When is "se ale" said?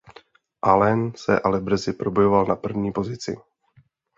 1.15-1.59